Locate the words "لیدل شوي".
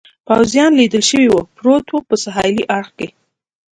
0.79-1.27